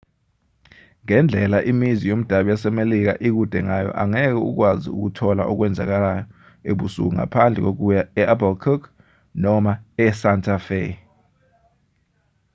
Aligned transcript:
ngendlela 1.05 1.57
imizi 1.71 2.05
yomdabu 2.11 2.47
yasemelika 2.51 3.13
ikude 3.27 3.59
ngayo 3.67 3.91
angeke 4.01 4.39
ukwazi 4.49 4.87
ukuthola 4.95 5.43
okwenzekayo 5.51 6.21
ebusuku 6.69 7.13
ngaphandle 7.17 7.59
kokuya 7.65 8.01
e-albuquerque 8.21 8.89
noma 9.43 9.71
esanta 10.05 10.55
fe 10.67 10.81